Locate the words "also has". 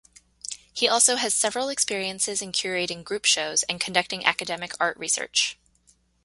0.87-1.31